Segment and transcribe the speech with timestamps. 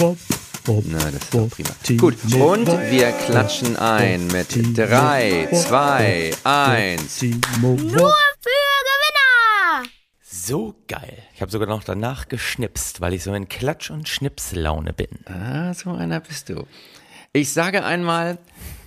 [0.00, 1.68] Na, das ist doch prima.
[1.98, 7.22] Gut, und wir klatschen ein mit 3, 2, 1.
[7.60, 9.88] Nur für Gewinner!
[10.22, 11.18] So geil.
[11.34, 15.08] Ich habe sogar noch danach geschnipst, weil ich so in Klatsch- und Schnipslaune bin.
[15.26, 16.66] Ah, so einer bist du.
[17.34, 18.38] Ich sage einmal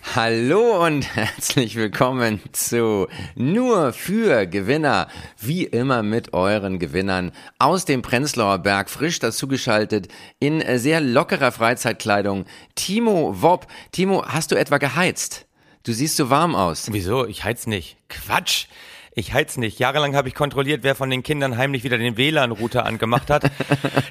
[0.05, 5.07] Hallo und herzlich willkommen zu Nur für Gewinner.
[5.39, 12.45] Wie immer mit euren Gewinnern aus dem Prenzlauer Berg, frisch dazugeschaltet in sehr lockerer Freizeitkleidung.
[12.75, 13.65] Timo Wopp.
[13.91, 15.47] Timo, hast du etwa geheizt?
[15.83, 16.89] Du siehst so warm aus.
[16.91, 17.25] Wieso?
[17.25, 17.97] Ich heiz nicht.
[18.09, 18.67] Quatsch.
[19.15, 19.77] Ich heiz nicht.
[19.79, 23.51] Jahrelang habe ich kontrolliert, wer von den Kindern heimlich wieder den WLAN-Router angemacht hat.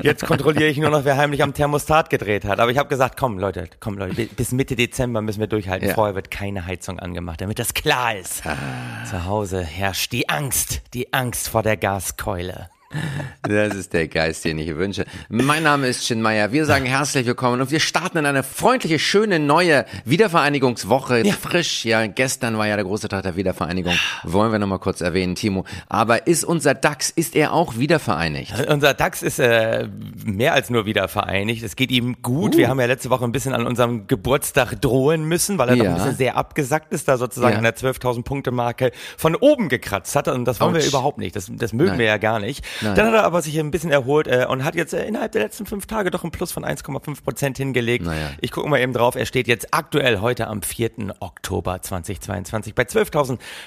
[0.02, 2.60] Jetzt kontrolliere ich nur noch, wer heimlich am Thermostat gedreht hat.
[2.60, 5.88] Aber ich habe gesagt, komm Leute, komm Leute, bis Mitte Dezember müssen wir durchhalten.
[5.88, 5.94] Ja.
[5.94, 8.42] Vorher wird keine Heizung angemacht, damit das klar ist.
[9.10, 12.70] Zu Hause herrscht die Angst, die Angst vor der Gaskeule.
[13.42, 15.04] Das ist der Geist, den ich wünsche.
[15.28, 16.52] Mein Name ist Chin Meier.
[16.52, 21.24] Wir sagen herzlich willkommen und wir starten in eine freundliche, schöne, neue Wiedervereinigungswoche.
[21.40, 23.94] Frisch, ja, gestern war ja der große Tag der Wiedervereinigung.
[24.24, 25.64] Wollen wir nochmal kurz erwähnen, Timo.
[25.88, 28.52] Aber ist unser DAX, ist er auch wiedervereinigt?
[28.68, 29.88] Unser DAX ist äh,
[30.24, 31.62] mehr als nur wieder vereinigt.
[31.62, 32.54] Es geht ihm gut.
[32.54, 32.58] Uh.
[32.58, 35.84] Wir haben ja letzte Woche ein bisschen an unserem Geburtstag drohen müssen, weil er noch
[35.84, 35.90] Ja.
[35.92, 37.58] ein bisschen sehr abgesackt ist, da sozusagen Ja.
[37.58, 40.28] an der 12.000 Punkte Marke von oben gekratzt hat.
[40.28, 40.88] Und das wollen wir Autsch.
[40.88, 41.34] überhaupt nicht.
[41.36, 41.98] Das, das mögen Nein.
[41.98, 42.64] wir ja gar nicht.
[42.82, 42.94] Nein.
[42.94, 45.42] Dann hat er aber sich ein bisschen erholt äh, und hat jetzt äh, innerhalb der
[45.42, 48.04] letzten fünf Tage doch ein Plus von 1,5 Prozent hingelegt.
[48.04, 48.30] Naja.
[48.40, 49.14] Ich gucke mal eben drauf.
[49.16, 50.90] Er steht jetzt aktuell heute am 4.
[51.20, 52.82] Oktober 2022 bei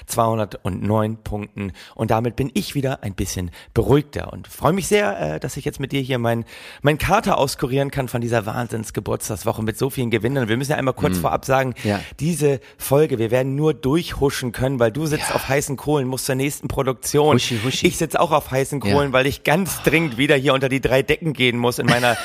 [0.06, 1.72] 12.209 Punkten.
[1.94, 5.64] Und damit bin ich wieder ein bisschen beruhigter und freue mich sehr, äh, dass ich
[5.64, 6.44] jetzt mit dir hier mein,
[6.82, 10.48] mein Kater auskurieren kann von dieser Wahnsinnsgeburtstagswoche mit so vielen Gewinnern.
[10.48, 11.88] Wir müssen ja einmal kurz vorab sagen, Mhm.
[11.90, 12.00] Ja.
[12.20, 16.34] diese Folge, wir werden nur durchhuschen können, weil du sitzt auf heißen Kohlen, musst zur
[16.34, 17.34] nächsten Produktion.
[17.34, 17.86] Huschi, huschi.
[17.86, 19.05] Ich sitze auch auf heißen Kohlen, Ja.
[19.12, 22.16] Weil ich ganz dringend wieder hier unter die drei Decken gehen muss in meiner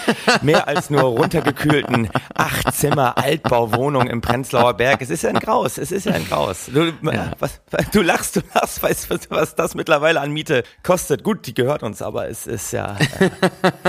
[0.42, 5.02] mehr als nur runtergekühlten Achtzimmer Altbauwohnung im Prenzlauer Berg.
[5.02, 6.70] Es ist ja ein Graus, es ist ja ein Graus.
[6.74, 6.92] Du,
[7.40, 11.24] was, du lachst, du lachst, weißt du, was das mittlerweile an Miete kostet.
[11.24, 12.98] Gut, die gehört uns, aber es ist ja.
[13.20, 13.30] Äh,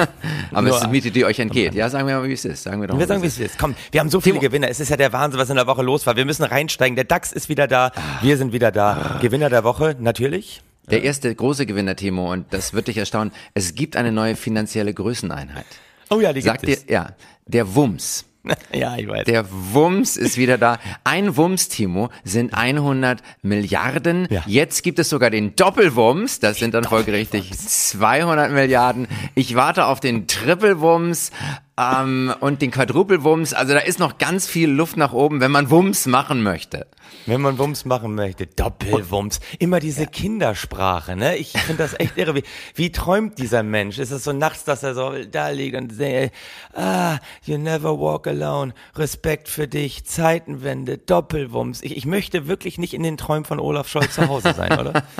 [0.52, 1.74] Aber es ist eine Miete, die euch entgeht.
[1.74, 2.62] Ja, sagen wir mal, wie es ist.
[2.62, 3.58] Sagen wir doch wir sagen, wie es ist.
[3.58, 4.68] Komm, wir haben so viele Gewinner.
[4.68, 6.16] Es ist ja der Wahnsinn, was in der Woche los war.
[6.16, 6.96] Wir müssen reinsteigen.
[6.96, 7.92] Der DAX ist wieder da.
[8.20, 9.18] Wir sind wieder da.
[9.20, 10.62] Gewinner der Woche, natürlich.
[10.90, 13.32] Der erste große Gewinner, Timo, und das wird dich erstaunen.
[13.54, 15.66] Es gibt eine neue finanzielle Größeneinheit.
[16.10, 17.16] Oh ja, die Sagt gibt dir, ja,
[17.46, 18.24] der Wumms.
[18.44, 18.56] es.
[18.72, 19.24] Ja, ich weiß.
[19.24, 20.78] Der Wumms ist wieder da.
[21.04, 24.26] Ein Wumms, Timo, sind 100 Milliarden.
[24.30, 24.42] Ja.
[24.46, 26.40] Jetzt gibt es sogar den Doppelwumms.
[26.40, 29.06] Das sind dann folgerichtig 200 Milliarden.
[29.34, 31.30] Ich warte auf den Triple-Wumms
[31.78, 33.54] ähm, und den Quadruple-Wumms.
[33.54, 36.86] Also da ist noch ganz viel Luft nach oben, wenn man Wumms machen möchte.
[37.26, 39.40] Wenn man Wumms machen möchte, Doppelwumms.
[39.58, 41.36] Immer diese Kindersprache, ne?
[41.36, 42.34] Ich finde das echt irre.
[42.34, 42.42] Wie,
[42.74, 43.98] wie träumt dieser Mensch?
[43.98, 46.32] Ist es so nachts, dass er so da liegt und sagt,
[46.74, 51.82] ah, you never walk alone, Respekt für dich, Zeitenwende, Doppelwumms.
[51.82, 55.04] Ich, ich möchte wirklich nicht in den Träumen von Olaf Scholz zu Hause sein, oder?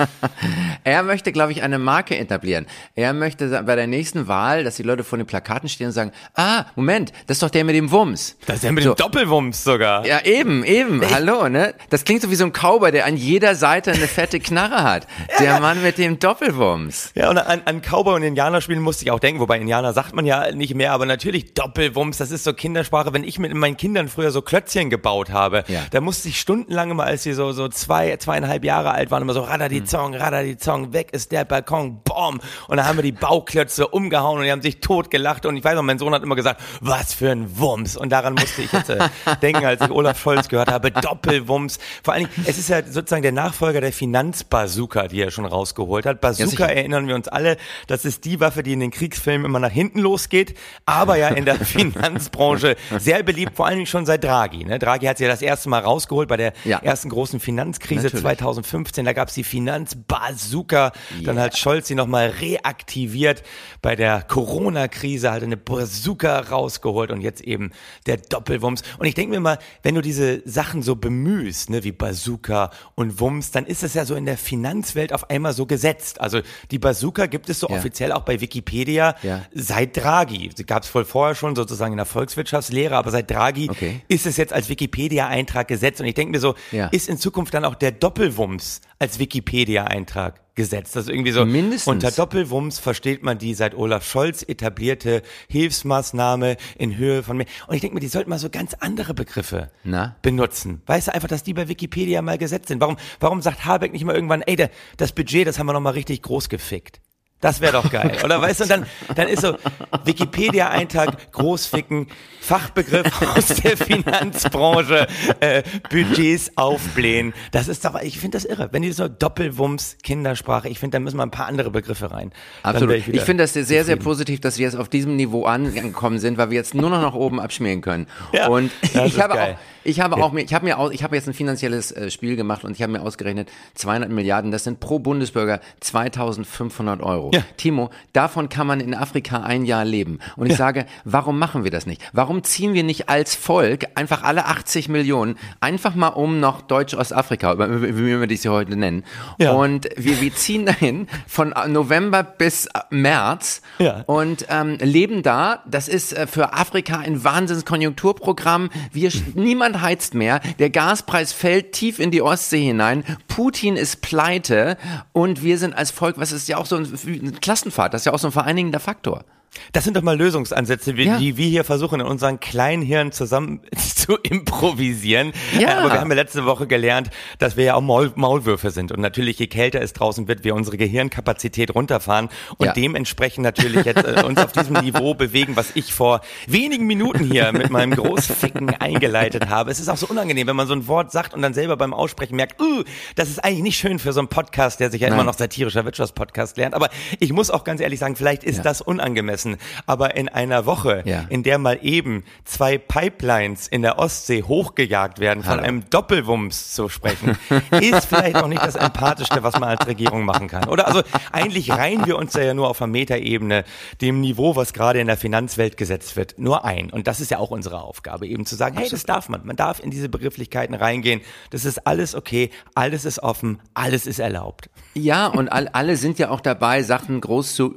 [0.83, 2.65] Er möchte, glaube ich, eine Marke etablieren.
[2.95, 6.11] Er möchte bei der nächsten Wahl, dass die Leute vor den Plakaten stehen und sagen,
[6.33, 6.42] ah,
[6.75, 8.37] Moment, das ist doch der mit dem Wumms.
[8.45, 8.93] Das ist ja mit So.
[8.93, 10.05] dem Doppelwumms sogar.
[10.05, 11.01] Ja, eben, eben.
[11.13, 11.73] Hallo, ne?
[11.89, 15.07] Das klingt so wie so ein Cowboy, der an jeder Seite eine fette Knarre hat.
[15.39, 17.11] Der Mann mit dem Doppelwumms.
[17.15, 20.13] Ja, und an, an Cowboy und Indianer spielen musste ich auch denken, wobei Indianer sagt
[20.13, 23.13] man ja nicht mehr, aber natürlich Doppelwumms, das ist so Kindersprache.
[23.13, 25.81] Wenn ich mit meinen Kindern früher so Klötzchen gebaut habe, Ja.
[25.91, 29.33] da musste ich stundenlang immer, als sie so, so zwei, zweieinhalb Jahre alt waren, immer
[29.33, 32.39] so radadizong, radadizong, weg ist der Balkon, bom.
[32.67, 35.63] Und dann haben wir die Bauklötze umgehauen und die haben sich tot gelacht und ich
[35.63, 37.95] weiß noch, mein Sohn hat immer gesagt, was für ein Wumms.
[37.97, 38.99] Und daran musste ich jetzt äh,
[39.41, 41.79] denken, als ich Olaf Scholz gehört habe, Doppelwumms.
[42.03, 46.05] Vor allen Dingen, es ist ja sozusagen der Nachfolger der Finanzbazooka, die er schon rausgeholt
[46.05, 46.21] hat.
[46.21, 46.69] Bazooka sicher.
[46.75, 47.57] erinnern wir uns alle,
[47.87, 51.45] das ist die Waffe, die in den Kriegsfilmen immer nach hinten losgeht, aber ja in
[51.45, 54.63] der Finanzbranche sehr beliebt, vor allen Dingen schon seit Draghi.
[54.65, 54.79] Ne?
[54.79, 56.79] Draghi hat sie ja das erste Mal rausgeholt bei der Ja.
[56.79, 58.21] ersten großen Finanzkrise Natürlich.
[58.23, 59.05] 2015.
[59.05, 60.91] Da gab es die Finanzbazooka,
[61.23, 63.43] dann hat Scholz sie nochmal reaktiviert
[63.81, 67.71] bei der Corona-Krise, halt eine Bazooka rausgeholt und jetzt eben
[68.05, 68.81] der Doppelwumms.
[68.97, 73.19] Und ich denke mir mal, wenn du diese Sachen so bemühst, ne, wie Bazooka und
[73.19, 76.21] Wumms, dann ist es ja so in der Finanzwelt auf einmal so gesetzt.
[76.21, 76.41] Also
[76.71, 77.75] die Bazooka gibt es so Ja.
[77.75, 79.41] offiziell auch bei Wikipedia Ja.
[79.53, 80.49] seit Draghi.
[80.55, 84.01] Sie gab es wohl vorher schon sozusagen in der Volkswirtschaftslehre, aber seit Draghi Okay.
[84.07, 85.99] ist es jetzt als Wikipedia-Eintrag gesetzt.
[86.01, 86.87] Und ich denke mir so, Ja.
[86.87, 90.95] ist in Zukunft dann auch der Doppelwumms als Wikipedia-Eintrag gesetzt?
[90.95, 91.87] Das ist irgendwie so, Mindestens.
[91.87, 97.47] unter Doppelwumms versteht man die seit Olaf Scholz etablierte Hilfsmaßnahme in Höhe von mehr.
[97.67, 100.15] Und ich denke mir, die sollten mal so ganz andere Begriffe Na?
[100.21, 100.81] benutzen.
[100.85, 102.81] Weißt du einfach, dass die bei Wikipedia mal gesetzt sind?
[102.81, 104.67] Warum, warum sagt Habeck nicht mal irgendwann, ey,
[104.97, 107.01] das Budget, das haben wir noch mal richtig groß gefickt?
[107.43, 108.17] Das wäre doch geil.
[108.23, 108.85] Oder weißt du, und dann,
[109.15, 109.57] dann ist so
[110.05, 112.07] Wikipedia-Eintrag, Großficken,
[112.39, 115.07] Fachbegriff aus der Finanzbranche,
[115.41, 117.33] äh, Budgets aufblähen.
[117.51, 118.69] Das ist doch, ich finde das irre.
[118.71, 122.31] Wenn die so Doppelwumms, Kindersprache, ich finde, da müssen mal ein paar andere Begriffe rein.
[122.63, 122.95] Absolut.
[122.95, 124.03] Ich, wieder finde das sehr, sehr zufrieden.
[124.03, 127.13] positiv, dass wir jetzt auf diesem Niveau angekommen sind, weil wir jetzt nur noch nach
[127.13, 128.07] oben abschmieren können.
[128.31, 129.57] Ja, und ich habe geil.
[129.59, 132.09] auch, ich habe auch mir, ich habe mir auch, ich habe jetzt ein finanzielles äh,
[132.09, 137.31] Spiel gemacht und ich habe mir ausgerechnet, 200 Milliarden, das sind pro Bundesbürger 2500 Euro.
[137.33, 137.41] Ja.
[137.57, 140.19] Timo, davon kann man in Afrika ein Jahr leben.
[140.35, 142.01] Und ich sage, warum machen wir das nicht?
[142.13, 147.57] Warum ziehen wir nicht als Volk einfach alle 80 Millionen einfach mal um nach Deutsch-Ostafrika,
[147.59, 149.03] wie wie wir das hier heute nennen?
[149.39, 149.51] Ja.
[149.53, 154.01] Und wir, wir ziehen dahin von November bis März Ja.
[154.07, 155.63] und ähm, leben da.
[155.67, 158.69] Das ist äh, für Afrika ein Wahnsinnskonjunkturprogramm.
[158.91, 160.41] Wir, niemand heizt mehr.
[160.59, 163.03] Der Gaspreis fällt tief in die Ostsee hinein.
[163.27, 164.77] Putin ist pleite
[165.11, 168.13] und wir sind als Volk, was ist ja auch so ein Klassenfahrt, das ist ja
[168.13, 169.25] auch so ein vereinigender Faktor.
[169.71, 171.17] Das sind doch mal Lösungsansätze, Ja.
[171.17, 173.61] die wir hier versuchen, in unseren kleinen Hirn zusammen
[173.95, 175.31] zu improvisieren.
[175.59, 175.77] Ja.
[175.79, 177.09] Aber wir haben ja letzte Woche gelernt,
[177.39, 178.91] dass wir ja auch Maul Maulwürfe sind.
[178.91, 182.73] Und natürlich, je kälter es draußen wird, wir unsere Gehirnkapazität runterfahren und Ja.
[182.73, 187.51] dementsprechend natürlich jetzt äh, uns auf diesem Niveau bewegen, was ich vor wenigen Minuten hier
[187.51, 189.71] mit meinem Großficken eingeleitet habe.
[189.71, 191.93] Es ist auch so unangenehm, wenn man so ein Wort sagt und dann selber beim
[191.93, 192.83] Aussprechen merkt, uh,
[193.15, 195.25] das ist eigentlich nicht schön für so einen Podcast, der sich ja immer Nein.
[195.27, 196.73] noch satirischer Wirtschaftspodcast lernt.
[196.75, 196.89] Aber
[197.19, 199.42] ich muss auch ganz ehrlich sagen, vielleicht ist das unangemessen.
[199.85, 201.25] Aber in einer Woche, Ja.
[201.29, 205.63] in der mal eben zwei Pipelines in der Ostsee hochgejagt werden, von Hallo.
[205.63, 207.37] einem Doppelwumms zu sprechen,
[207.71, 210.67] ist vielleicht auch nicht das Empathischste, was man als Regierung machen kann.
[210.69, 211.01] Oder also
[211.31, 213.63] eigentlich reihen wir uns da ja nur auf einer Metaebene
[214.01, 216.89] dem Niveau, was gerade in der Finanzwelt gesetzt wird, nur ein.
[216.89, 219.45] Und das ist ja auch unsere Aufgabe, eben zu sagen, hey, das darf man.
[219.45, 221.21] Man darf in diese Begrifflichkeiten reingehen.
[221.49, 224.69] Das ist alles okay, alles ist offen, alles ist erlaubt.
[224.93, 227.75] Ja, und all, alle sind ja auch dabei, Sachen groß zu,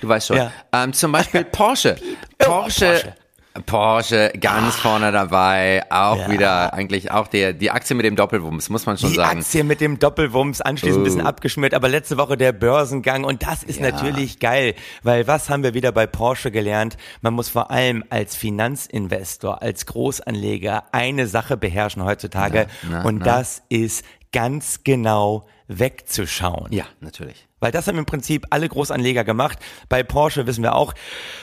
[0.00, 0.36] du weißt schon.
[0.36, 0.52] Ja.
[0.72, 1.94] Ähm, zum Beispiel Porsche.
[2.36, 3.14] Porsche.
[3.64, 6.30] Porsche ganz vorne dabei, auch Ja.
[6.30, 9.38] wieder eigentlich auch der die Aktie mit dem Doppelwumms, muss man schon Die sagen.
[9.38, 11.26] Aktie mit dem Doppelwumms anschließend ein bisschen Oh.
[11.28, 13.90] abgeschmiert, aber letzte Woche der Börsengang und das ist Ja.
[13.92, 14.74] natürlich geil,
[15.04, 16.98] weil was haben wir wieder bei Porsche gelernt?
[17.22, 23.18] Man muss vor allem als Finanzinvestor, als Großanleger eine Sache beherrschen heutzutage Na, na, und
[23.20, 23.24] na.
[23.24, 26.72] das ist ganz genau wegzuschauen.
[26.72, 27.46] Ja, natürlich.
[27.66, 29.58] Weil das haben im Prinzip alle Großanleger gemacht.
[29.88, 30.94] Bei Porsche wissen wir auch,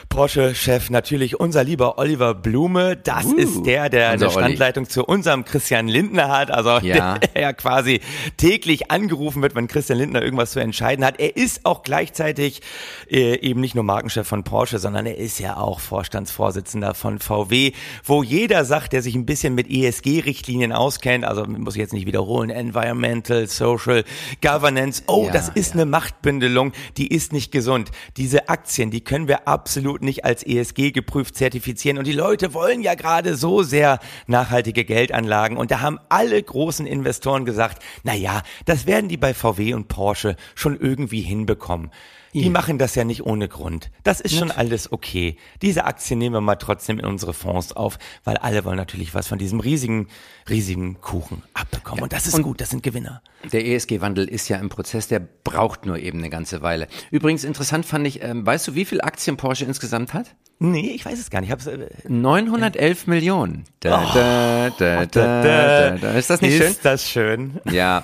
[0.08, 2.96] Porsche-Chef natürlich unser lieber Oliver Blume.
[2.96, 6.50] Das Uh, ist der, der eine Standleitung zu unserem Christian Lindner hat.
[6.50, 7.18] Also Ja.
[7.18, 8.00] der ja quasi
[8.38, 11.20] täglich angerufen wird, wenn Christian Lindner irgendwas zu entscheiden hat.
[11.20, 12.62] Er ist auch gleichzeitig
[13.10, 17.74] äh, eben nicht nur Markenchef von Porsche, sondern er ist ja auch Vorstandsvorsitzender von VW,
[18.06, 22.06] wo jeder sagt, der sich ein bisschen mit ESG-Richtlinien auskennt, also muss ich jetzt nicht
[22.08, 24.06] wiederholen, Environmental, Social,
[24.42, 25.04] Governance.
[25.08, 25.82] Oh, Ja, das ist ja.
[25.82, 27.92] eine Machtbündelung, die ist nicht gesund.
[28.18, 31.98] Diese Aktien, die können wir absolut nicht als ESG geprüft zertifizieren.
[31.98, 35.58] Und die Leute wollen ja gerade so sehr nachhaltige Geldanlagen.
[35.58, 39.88] Und da haben alle großen Investoren gesagt, na ja, das werden die bei VW und
[39.88, 41.90] Porsche schon irgendwie hinbekommen.
[42.34, 43.92] Die machen das ja nicht ohne Grund.
[44.04, 45.38] Das ist schon alles okay.
[45.62, 49.28] Diese Aktien nehmen wir mal trotzdem in unsere Fonds auf, weil alle wollen natürlich was
[49.28, 50.08] von diesem riesigen,
[50.50, 52.04] riesigen Kuchen abbekommen.
[52.04, 53.22] Und das ist gut, das sind Gewinner.
[53.52, 56.88] Der ESG-Wandel ist ja im Prozess, der braucht nur eben eine ganze Weile.
[57.12, 60.36] Übrigens interessant fand ich, ähm, weißt du, wie viel Aktien Porsche insgesamt hat?
[60.60, 61.50] Nee, ich weiß es gar nicht.
[61.50, 63.66] Ich hab's, äh, 911 Millionen.
[63.80, 66.12] Da, da, da, da, da, da.
[66.14, 66.76] Ist das nicht ist schön?
[66.84, 67.60] das schön?
[67.70, 68.04] Ja.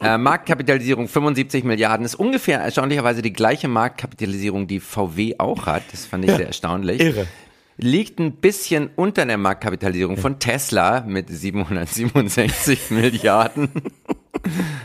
[0.00, 5.82] Äh, Marktkapitalisierung 75 Milliarden ist ungefähr erstaunlicherweise die gleiche Marktkapitalisierung, die VW auch hat.
[5.92, 7.00] Das fand ich sehr erstaunlich.
[7.00, 7.26] irre.
[7.76, 13.70] Liegt ein bisschen unter der Marktkapitalisierung von Tesla mit 767 Milliarden.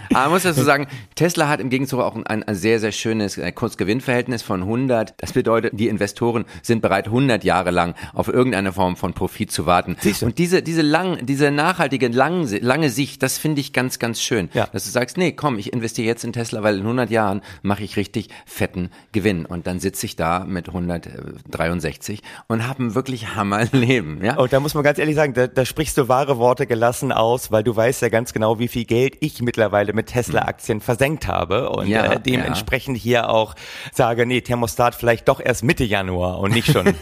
[0.10, 3.38] Aber man muss dazu sagen, Tesla hat im Gegenzug auch ein, ein sehr, sehr schönes
[3.38, 5.14] äh, Kursgewinnverhältnis von 100.
[5.18, 9.66] Das bedeutet, die Investoren sind bereit, 100 Jahre lang auf irgendeine Form von Profit zu
[9.66, 9.98] warten.
[10.22, 14.50] Und diese, diese lang, diese nachhaltige, lang, lange Sicht, das finde ich ganz, ganz schön.
[14.54, 14.68] Ja.
[14.72, 17.84] Dass du sagst, nee, komm, ich investiere jetzt in Tesla, weil in 100 Jahren mache
[17.84, 19.46] ich richtig fetten Gewinn.
[19.46, 24.24] Und dann sitze ich da mit 163 und habe ein wirklich Hammerleben.
[24.24, 24.38] Ja?
[24.38, 27.52] Und da muss man ganz ehrlich sagen, da, da sprichst du wahre Worte gelassen aus,
[27.52, 31.70] weil du weißt ja ganz genau, wie viel Geld ich mittlerweile mit Tesla-Aktien versenkt habe
[31.70, 33.56] und Ja, äh, dementsprechend hier auch
[33.94, 36.86] sage, nee, Thermostat vielleicht doch erst Mitte Januar und nicht schon,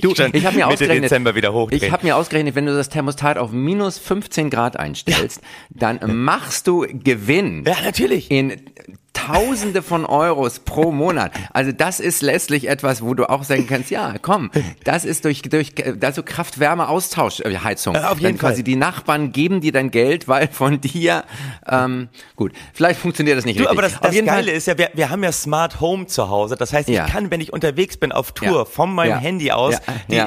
[0.00, 1.82] Du, schon ich habe mir Mitte ausgerechnet, Dezember wieder hochdrehen.
[1.82, 6.66] ich habe mir ausgerechnet, wenn du das Thermostat auf minus 15 Grad einstellst, dann machst
[6.66, 8.30] du Gewinn ja, natürlich.
[8.30, 8.60] in
[9.16, 11.32] Tausende von Euros pro Monat.
[11.52, 14.50] Also das ist letztlich etwas, wo du auch sagen kannst, ja, komm,
[14.84, 17.94] das ist durch, durch also Kraft-Wärme-Austausch-Heizung.
[17.94, 18.62] Äh, auf jeden dann quasi Fall.
[18.64, 21.24] die Nachbarn geben dir dann Geld, weil von dir,
[21.68, 23.78] ähm, gut, vielleicht funktioniert das nicht Du, richtig.
[23.78, 26.06] aber das, Auf das jeden Geile Fall, ist ja, wir, wir haben ja Smart Home
[26.06, 26.56] zu Hause.
[26.56, 27.06] Das heißt, ich Ja.
[27.06, 28.64] kann, wenn ich unterwegs bin auf Tour, Ja.
[28.64, 29.18] von meinem Ja.
[29.18, 29.76] Handy aus,
[30.08, 30.22] die,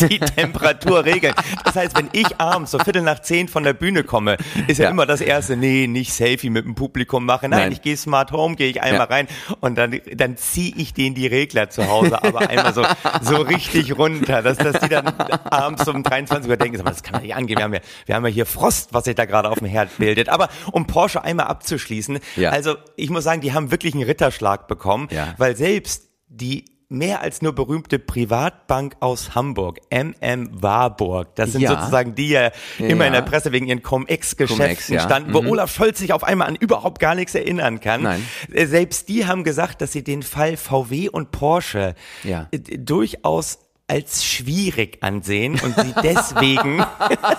[0.00, 1.34] die, die Temperatur regeln.
[1.64, 4.84] Das heißt, wenn ich abends so Viertel nach zehn von der Bühne komme, ist ja,
[4.86, 4.90] Ja.
[4.90, 7.50] immer das erste, nee, nicht Selfie mit dem Publikum machen.
[7.50, 7.72] Nein, Nein.
[7.72, 9.14] ich gehe Smart Home, gehe ich einmal Ja.
[9.14, 9.28] rein
[9.60, 12.82] und dann, dann ziehe ich denen die Regler zu Hause, aber einmal so,
[13.20, 17.22] so richtig runter, dass, dass die dann abends um 23 Uhr denken, das kann man
[17.22, 17.58] nicht angehen.
[17.58, 19.96] Wir haben ja, wir haben ja hier Frost, was sich da gerade auf dem Herd
[19.98, 20.28] bildet.
[20.30, 22.50] Aber um Porsche einmal abzuschließen, Ja.
[22.50, 25.34] also ich muss sagen, die haben wirklich einen Ritterschlag bekommen, Ja.
[25.36, 31.78] weil selbst die mehr als nur berühmte Privatbank aus Hamburg, MM Warburg, das sind Ja.
[31.78, 33.06] sozusagen die ja immer Ja.
[33.08, 35.00] in der Presse wegen ihren Cum-Ex-Geschäften Cum-Ex, ja.
[35.00, 35.48] standen, wo Mhm.
[35.50, 38.02] Olaf Scholz sich auf einmal an überhaupt gar nichts erinnern kann.
[38.02, 38.26] Nein.
[38.52, 44.24] Äh, Selbst die haben gesagt, dass sie den Fall VW und Porsche äh, durchaus als
[44.24, 46.82] schwierig ansehen und sie deswegen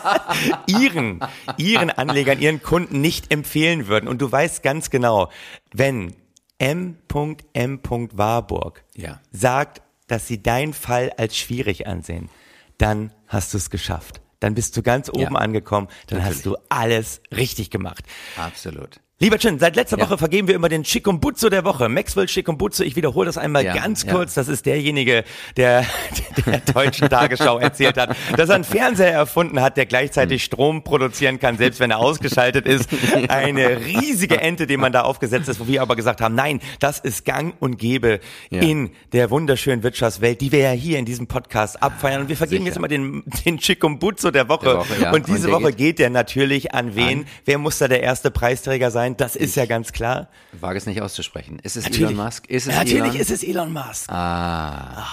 [0.68, 1.20] ihren,
[1.58, 4.08] ihren Anlegern, ihren Kunden nicht empfehlen würden.
[4.08, 5.30] Und du weißt ganz genau,
[5.74, 6.14] wenn
[6.60, 7.80] M.M.
[8.14, 9.20] Warburg Ja.
[9.32, 12.30] sagt, dass sie deinen Fall als schwierig ansehen,
[12.78, 14.22] dann hast du es geschafft.
[14.40, 15.40] Dann bist du ganz oben Ja.
[15.40, 18.04] angekommen, dann hast du alles richtig gemacht.
[18.38, 19.00] absolut.
[19.22, 20.06] Lieber Chin, seit letzter Ja.
[20.06, 21.90] Woche vergeben wir immer den Chikumbutsu der Woche.
[21.90, 24.14] Maxwell Chikumbutsu, ich wiederhole das einmal Ja, ganz ja.
[24.14, 24.34] kurz.
[24.34, 25.26] Das ist derjenige,
[25.58, 25.86] der
[26.46, 31.38] der deutschen Tagesschau erzählt hat, dass er einen Fernseher erfunden hat, der gleichzeitig Strom produzieren
[31.38, 32.88] kann, selbst wenn er ausgeschaltet ist.
[33.28, 37.00] Eine riesige Ente, die man da aufgesetzt ist, wo wir aber gesagt haben, nein, das
[37.00, 38.62] ist gang und gäbe Ja.
[38.62, 42.22] in der wunderschönen Wirtschaftswelt, die wir ja hier in diesem Podcast abfeiern.
[42.22, 42.68] Und wir vergeben Sicher.
[42.70, 44.64] jetzt immer den, den Chikumbutsu der Woche.
[44.66, 45.12] Der Woche, ja.
[45.12, 47.20] Und diese Und Woche geht- geht der natürlich an wen?
[47.20, 49.09] An- Wer muss da der erste Preisträger sein?
[49.18, 50.28] Das ist ja ganz klar.
[50.54, 51.60] Wage es nicht auszusprechen.
[51.60, 52.12] Ist es Natürlich.
[52.12, 52.46] Elon Musk?
[52.48, 53.16] Ist es Natürlich Elon?
[53.16, 54.10] ist es Elon Musk.
[54.12, 55.06] Ah,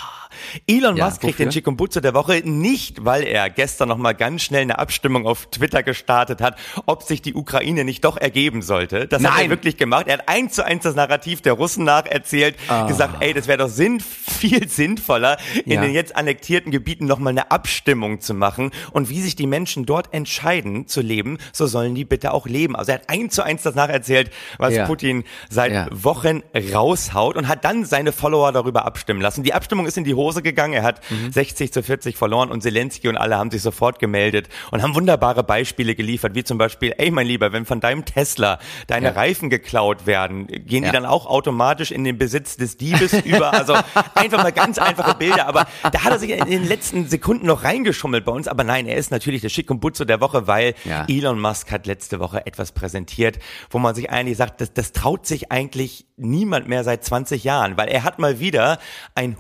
[0.67, 1.47] Elon Ja, Musk kriegt wofür?
[1.47, 5.47] den Chikumbutsu der Woche nicht, weil er gestern noch mal ganz schnell eine Abstimmung auf
[5.51, 9.07] Twitter gestartet hat, ob sich die Ukraine nicht doch ergeben sollte.
[9.07, 9.51] Das hat er Nein.
[9.51, 10.07] wirklich gemacht.
[10.09, 12.57] Er hat eins zu eins das Narrativ der Russen nacherzählt,
[12.89, 15.75] gesagt, ey, das wäre doch sinn, viel sinnvoller, in Ah.
[15.77, 15.81] Ja.
[15.83, 18.71] den jetzt annektierten Gebieten noch mal eine Abstimmung zu machen.
[18.93, 22.77] Und wie sich die Menschen dort entscheiden zu leben, so sollen die bitte auch leben.
[22.77, 24.87] Also er hat eins zu eins das nacherzählt, was Ja.
[24.87, 25.87] Putin seit.
[25.93, 29.43] Wochen raushaut und hat dann seine Follower darüber abstimmen lassen.
[29.43, 30.75] Die Abstimmung ist in die Hose gegangen.
[30.75, 31.33] Er hat Mhm.
[31.33, 35.43] 60 zu 40 verloren und Zelensky und alle haben sich sofort gemeldet und haben wunderbare
[35.45, 39.13] Beispiele geliefert, wie zum Beispiel, ey mein Lieber, wenn von deinem Tesla deine Ja.
[39.13, 40.91] Reifen geklaut werden, gehen Ja.
[40.91, 43.53] die dann auch automatisch in den Besitz des Diebes über.
[43.53, 43.75] Also
[44.15, 45.47] einfach mal ganz einfache Bilder.
[45.47, 48.49] Aber da hat er sich in den letzten Sekunden noch reingeschummelt bei uns.
[48.49, 51.05] Aber nein, er ist natürlich der Schickumbutzo der Woche, weil Ja.
[51.09, 53.39] Elon Musk hat letzte Woche etwas präsentiert,
[53.71, 57.77] wo man sich eigentlich sagt, das, das traut sich eigentlich niemand mehr seit 20 Jahren,
[57.77, 58.79] weil er hat mal wieder
[59.15, 59.37] einen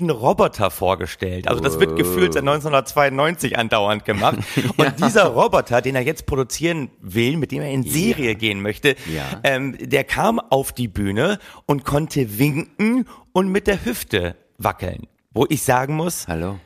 [0.00, 1.48] humanoiden Roboter vorgestellt.
[1.48, 4.38] Also das wird gefühlt seit 1992 andauernd gemacht.
[4.76, 8.96] Und dieser Roboter, den er jetzt produzieren will, mit dem er in Serie gehen möchte,
[9.12, 9.40] Ja.
[9.44, 15.06] ähm, der kam auf die Bühne und konnte winken und mit der Hüfte wackeln.
[15.32, 16.58] Wo ich sagen muss, hallo.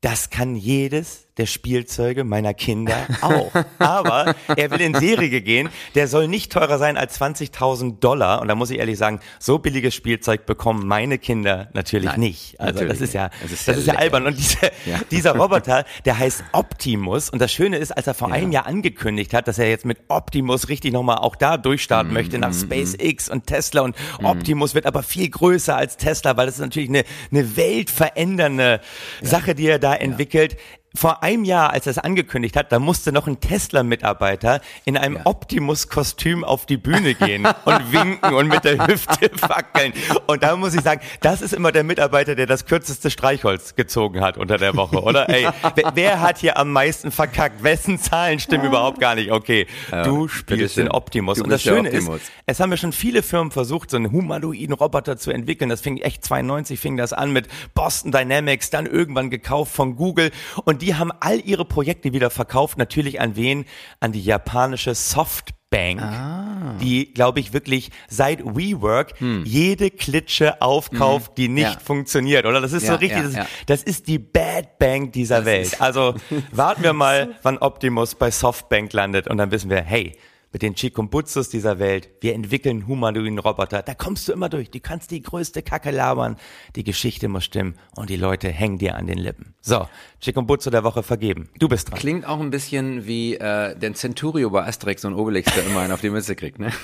[0.00, 3.52] das kann jedes der Spielzeuge meiner Kinder auch.
[3.78, 5.68] Aber er will in Serie gehen.
[5.94, 8.40] Der soll nicht teurer sein als 20.000 Dollar.
[8.40, 12.60] Und da muss ich ehrlich sagen, so billiges Spielzeug bekommen meine Kinder natürlich Nein, nicht.
[12.60, 13.30] Also natürlich das ist ja.
[13.44, 14.26] Es ist das ja ist ja albern.
[14.26, 15.00] Und diese, Ja.
[15.10, 17.30] dieser Roboter, der heißt Optimus.
[17.30, 19.98] Und das Schöne ist, als er vor einem Jahr angekündigt hat, dass er jetzt mit
[20.08, 23.82] Optimus richtig nochmal auch da durchstarten Mhm, möchte nach SpaceX und Tesla.
[23.82, 28.80] Und Optimus wird aber viel größer als Tesla, weil das ist natürlich eine, eine weltverändernde
[29.22, 30.56] Sache, die er da entwickelt.
[30.96, 35.16] Vor einem Jahr, als er es angekündigt hat, da musste noch ein Tesla-Mitarbeiter in einem
[35.16, 35.22] Ja.
[35.26, 39.92] Optimus-Kostüm auf die Bühne gehen und winken und mit der Hüfte wackeln.
[40.26, 44.20] Und da muss ich sagen, das ist immer der Mitarbeiter, der das kürzeste Streichholz gezogen
[44.20, 45.28] hat unter der Woche, oder?
[45.28, 47.62] Ey, wer, wer hat hier am meisten verkackt?
[47.64, 49.32] Wessen Zahlen stimmen überhaupt gar nicht?
[49.32, 49.66] Okay,
[50.04, 51.40] du spielst den Optimus.
[51.40, 52.16] Und das Schöne Optimus.
[52.22, 55.70] ist, es haben ja schon viele Firmen versucht, so einen humanoiden Roboter zu entwickeln.
[55.70, 60.30] Das fing echt 92 fing das an mit Boston Dynamics, dann irgendwann gekauft von Google
[60.64, 62.78] und die haben all ihre Projekte wieder verkauft.
[62.78, 63.64] Natürlich an wen?
[64.00, 66.00] An die japanische Softbank.
[66.00, 66.74] Ah.
[66.80, 69.14] Die, glaube ich, wirklich seit WeWork
[69.44, 71.72] jede Klitsche aufkauft, die nicht Hm.
[71.74, 71.78] Ja.
[71.80, 72.60] funktioniert, oder?
[72.60, 73.46] Das ist so Ja, richtig, ja, das, ja.
[73.66, 75.66] das ist die Bad Bank dieser Welt.
[75.66, 76.14] ist- Also
[76.52, 80.16] warten wir mal, wann Optimus bei Softbank landet und dann wissen wir, hey,
[80.54, 82.08] mit den Chikumbutzos dieser Welt.
[82.20, 83.82] Wir entwickeln humanoiden Roboter.
[83.82, 84.70] Da kommst du immer durch.
[84.70, 86.36] Du kannst die größte Kacke labern.
[86.76, 89.54] Die Geschichte muss stimmen und die Leute hängen dir an den Lippen.
[89.60, 89.88] So,
[90.20, 91.48] Chikumbutzo der Woche vergeben.
[91.58, 91.98] Du bist dran.
[91.98, 95.92] Klingt auch ein bisschen wie äh, der Centurio bei Asterix und Obelix, der immer einen
[95.92, 96.70] auf die Mütze kriegt, ne?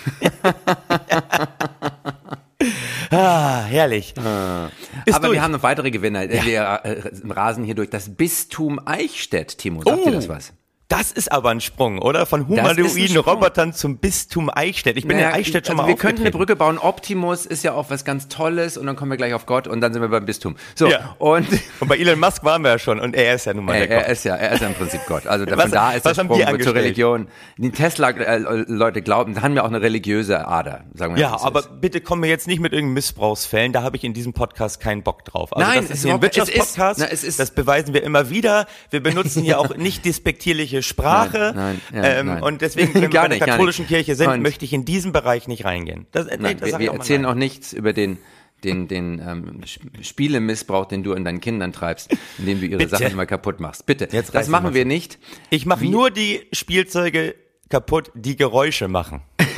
[3.12, 4.10] Ah, herrlich.
[4.10, 5.32] Ist Aber durch.
[5.32, 6.28] wir haben noch weitere Gewinner.
[6.28, 9.58] Wir äh, rasen hier durch das Bistum Eichstätt.
[9.58, 10.52] Timo, sagt dir das was?
[10.90, 12.26] Das ist aber ein Sprung, oder?
[12.26, 13.16] Von humanoiden.
[13.16, 14.96] Robotern zum Bistum Eichstätt.
[14.96, 16.30] Ich bin in Naja, Eichstätt schon also mal Wir könnten eine.
[16.32, 16.78] Brücke bauen.
[16.78, 19.80] Optimus ist ja auch was ganz Tolles und dann kommen wir gleich auf Gott und
[19.80, 20.56] dann sind wir beim Bistum.
[20.74, 21.14] So, Ja.
[21.18, 21.46] und
[21.80, 23.86] Und bei Elon Musk waren wir ja schon und er ist ja nun mal er,
[23.86, 24.12] der er Gott.
[24.12, 25.26] ist ja, er ist ja im Prinzip Gott.
[25.28, 26.74] Also Was- von da ist was der haben Sprung zur?
[26.74, 27.28] Religion.
[27.56, 31.80] Die Tesla-Leute glauben, haben ja auch eine religiöse Ader, sagen wir Ja, mal, aber ist.
[31.80, 35.02] bitte komm mir jetzt nicht mit irgendeinen Missbrauchsfällen, da habe ich in diesem Podcast keinen
[35.02, 35.56] Bock drauf.
[35.56, 38.66] Also Nein, das ist hier ein Wirtschaftspodcast, das beweisen wir immer wieder.
[38.90, 41.52] Wir benutzen hier auch nicht despektierliche Sprache.
[41.54, 42.42] Nein, nein, ja, ähm, nein.
[42.42, 43.86] Und deswegen, wenn wir bei der katholischen.
[43.86, 46.06] Kirche sind, Und- möchte ich in diesem Bereich nicht reingehen.
[46.12, 48.18] Das, nee, Nein, das wir, wir auch erzählen auch nichts über den
[48.62, 52.90] den, den ähm, Sp- Spielemissbrauch, den du an deinen Kindern treibst, indem du ihre Bitte.
[52.90, 53.86] Sachen immer kaputt machst.
[53.86, 55.18] Bitte, Jetzt das machen wir nicht.
[55.48, 57.34] Ich mache nur die Spielzeuge
[57.70, 59.22] kaputt, die Geräusche machen.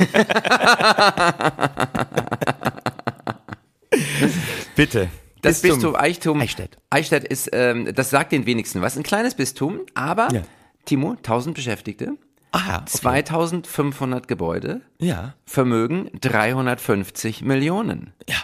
[4.75, 5.09] Bitte.
[5.41, 6.77] Das Bistum, Eichtum, Eichstätt.
[6.89, 8.95] Eichstätt ist, ähm, das sagt den wenigsten was.
[8.95, 10.41] Ein kleines Bistum, aber Ja.
[10.85, 12.13] Timo, 1000 Beschäftigte,
[12.51, 12.85] Ah, okay.
[12.85, 15.33] 2500 Gebäude, Ja.
[15.45, 18.13] Vermögen 350 Millionen.
[18.29, 18.35] Ja.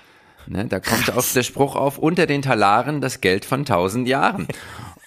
[0.48, 4.48] Ne, da kommt auch der Spruch auf, unter den Talaren das Geld von 1000 Jahren.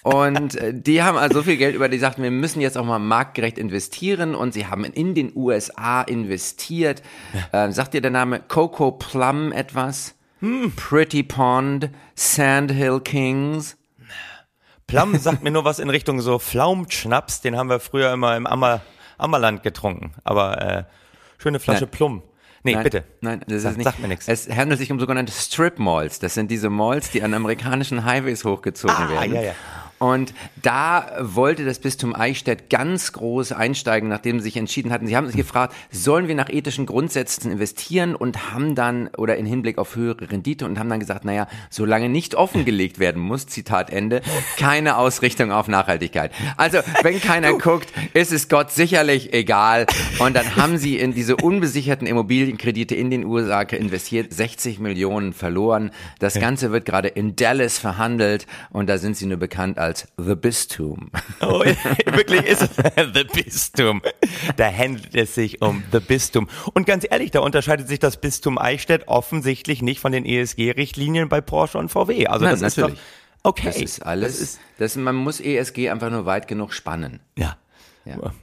[0.03, 2.85] Und äh, die haben also so viel Geld über, die sagten, wir müssen jetzt auch
[2.85, 7.01] mal marktgerecht investieren und sie haben in den USA investiert.
[7.51, 10.15] Ähm, sagt dir der Name Coco Plum etwas?
[10.39, 10.71] Hm.
[10.75, 13.75] Pretty Pond, Sandhill Kings.
[14.87, 18.45] Plum sagt mir nur was in Richtung so Pflaumschnaps, den haben wir früher immer im
[18.45, 18.81] Ammer,
[19.17, 20.13] Ammerland getrunken.
[20.23, 20.83] Aber äh,
[21.37, 21.91] schöne Flasche Nein.
[21.91, 22.23] Plum.
[22.65, 23.03] Nee, Nein, bitte.
[23.19, 23.85] Nein, das Sag- ist nicht.
[23.85, 24.27] sagt mir nichts.
[24.29, 26.19] Es handelt sich um sogenannte Strip Malls.
[26.19, 29.33] Das sind diese Malls, die an amerikanischen Highways hochgezogen Ah, werden.
[29.33, 29.53] ja, ja.
[30.03, 35.07] Und da wollte das Bistum Eichstätt ganz groß einsteigen, nachdem sie sich entschieden hatten.
[35.07, 39.45] Sie haben sich gefragt, sollen wir nach ethischen Grundsätzen investieren und haben dann, oder in
[39.45, 43.91] Hinblick auf höhere Rendite und haben dann gesagt, naja, solange nicht offengelegt werden muss, Zitat
[43.91, 44.21] Ende,
[44.57, 46.33] keine Ausrichtung auf Nachhaltigkeit.
[46.57, 49.85] Also, wenn keiner guckt, ist es Gott sicherlich egal.
[50.19, 55.91] Und dann haben sie in diese unbesicherten Immobilienkredite in den USA investiert, 60 Millionen verloren.
[56.19, 60.35] Das Ganze wird gerade in Dallas verhandelt und da sind sie nur bekannt als The
[60.35, 61.11] Bistum.
[61.41, 62.69] Oh, wirklich ist es
[63.13, 64.01] The Bistum.
[64.57, 66.47] Da handelt es sich um The Bistum.
[66.73, 71.41] Und ganz ehrlich, da unterscheidet sich das Bistum Eichstätt offensichtlich nicht von den ESG-Richtlinien bei
[71.41, 72.27] Porsche und VW.
[72.27, 72.99] Also Nein, das ist natürlich.
[72.99, 73.65] doch okay.
[73.67, 77.19] Das ist alles, Das ist, das, man muss ESG einfach nur weit genug spannen.
[77.35, 77.57] ja.
[78.05, 78.33] Ja.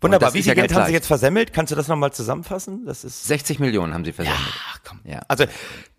[0.00, 0.32] Wunderbar.
[0.34, 1.52] Wie viel ja Geld haben Sie jetzt versemmelt?
[1.52, 2.84] Kannst du das nochmal zusammenfassen?
[2.86, 4.40] Das ist 60 Millionen haben sie versammelt.
[4.70, 5.00] Ach komm.
[5.04, 5.22] Ja.
[5.26, 5.44] Also,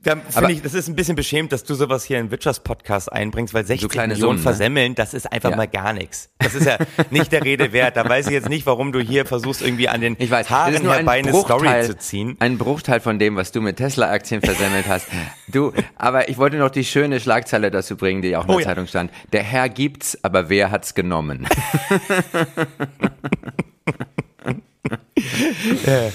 [0.02, 3.54] da finde ich, das ist ein bisschen beschämt, dass du sowas hier in Wirtschaftspodcast einbringst,
[3.54, 4.44] weil 60 kleine Millionen Summen, ne?
[4.44, 5.58] versemmeln, das ist einfach Ja.
[5.58, 6.30] mal gar nichts.
[6.40, 6.78] Das ist ja
[7.10, 7.98] nicht der Rede wert.
[7.98, 10.82] Da weiß ich jetzt nicht, warum du hier versuchst, irgendwie an den Ich weiß, Haaren
[10.82, 12.38] nur ein herbei eine Story Bruchteil, zu ziehen.
[12.40, 15.08] ein Bruchteil von dem, was du mit Tesla-Aktien versemmelt hast.
[15.50, 18.62] Du, aber ich wollte noch die schöne Schlagzeile dazu bringen, die auch in Oh der
[18.62, 18.68] ja.
[18.70, 19.12] Zeitung stand.
[19.34, 21.46] Der Herr gibt's, aber wer hat's genommen?
[25.86, 26.12] Der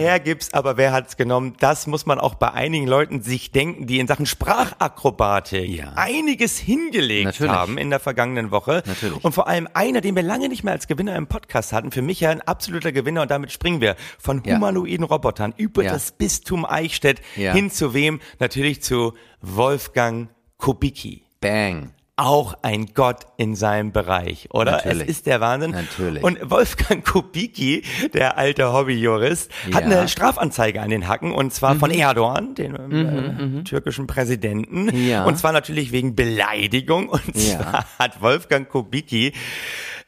[0.00, 1.54] Herr gibt's, aber wer hat's genommen?
[1.60, 5.92] Das muss man auch bei einigen Leuten sich denken, die in Sachen Sprachakrobatik Ja.
[5.96, 7.52] einiges hingelegt Natürlich.
[7.52, 8.82] haben in der vergangenen Woche.
[8.86, 9.24] Natürlich.
[9.24, 12.02] Und vor allem einer, den wir lange nicht mehr als Gewinner im Podcast hatten, für
[12.02, 15.92] mich ja ein absoluter Gewinner und damit springen wir von humanoiden Robotern über Ja.
[15.92, 18.20] das Bistum Eichstätt hin zu wem?
[18.38, 20.28] Natürlich zu Wolfgang
[20.58, 21.22] Kubicki.
[21.40, 21.92] Bang.
[22.20, 24.72] Auch ein Gott in seinem Bereich, oder?
[24.72, 25.02] Natürlich.
[25.02, 25.70] Es ist der Wahnsinn.
[25.70, 26.24] Natürlich.
[26.24, 29.86] Und Wolfgang Kubicki, der alte Hobbyjurist, hat Ja.
[29.86, 29.92] Mhm.
[29.92, 34.88] eine Strafanzeige an den Hacken und zwar von Erdogan, dem äh, türkischen Präsidenten.
[35.06, 35.24] Ja.
[35.26, 37.08] Und zwar natürlich wegen Beleidigung.
[37.08, 37.60] Und Ja.
[37.60, 39.32] zwar hat Wolfgang Kubicki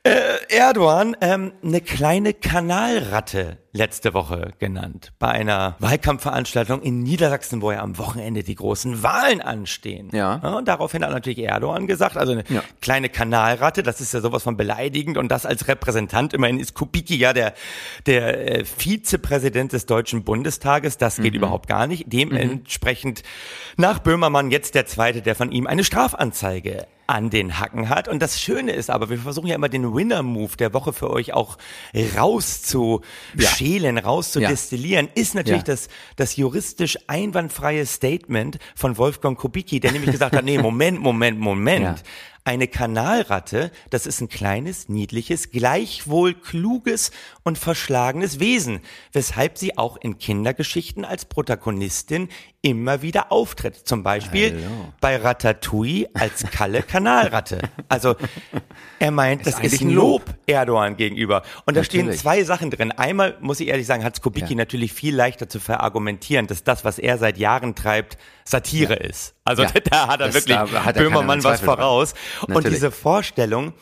[0.03, 0.11] äh,
[0.49, 5.13] Erdogan ähm, eine kleine Kanalratte letzte Woche genannt.
[5.19, 10.09] Bei einer Wahlkampfveranstaltung in Niedersachsen, wo ja am Wochenende die großen Wahlen anstehen.
[10.13, 10.37] Ja.
[10.57, 12.65] und daraufhin hat natürlich Erdogan gesagt, also eine Ja.
[12.81, 17.17] kleine Kanalratte, das ist ja sowas von beleidigend und das als Repräsentant, immerhin ist Kubicki
[17.17, 17.53] ja der,
[18.07, 21.23] der äh, Vizepräsident des Deutschen Bundestages, das Mhm.
[21.25, 22.05] geht überhaupt gar nicht.
[22.09, 23.23] Dementsprechend
[23.77, 28.07] nach Böhmermann jetzt der Zweite, der von ihm eine Strafanzeige an den Hacken hat.
[28.07, 31.33] Und das Schöne ist aber, wir versuchen ja immer den Winner-Move der Woche für euch
[31.33, 31.59] auch
[32.17, 35.75] rauszuschälen, rauszudestillieren, ist natürlich Ja.
[35.75, 41.39] das, das juristisch einwandfreie Statement von Wolfgang Kubicki, der nämlich gesagt hat, nee, Moment, Moment,
[41.41, 41.85] Moment.
[41.85, 41.95] Ja.
[42.43, 47.11] Eine Kanalratte, das ist ein kleines, niedliches, gleichwohl kluges
[47.43, 48.81] und verschlagenes Wesen,
[49.13, 52.29] weshalb sie auch in Kindergeschichten als Protagonistin
[52.63, 53.75] immer wieder auftritt.
[53.77, 54.93] Zum Beispiel Hallo.
[55.01, 57.59] bei Ratatouille als Kalle Kanalratte.
[57.89, 58.17] Also
[58.99, 60.27] er meint, das eigentlich ist ein Lob.
[60.29, 61.43] Lob Erdogan gegenüber.
[61.65, 62.21] Und da stehen Natürlich.
[62.21, 62.93] zwei Sachen drin.
[62.93, 64.57] Einmal muss ich ehrlich sagen, hat Skubicki Ja.
[64.59, 69.35] natürlich viel leichter zu verargumentieren, dass das, was er seit Jahren treibt, Satire ist.
[69.45, 69.71] Also Ja.
[69.91, 72.15] da hat er Das- wirklich da hat er Böhmermann was voraus.
[72.47, 73.73] Und diese Vorstellung,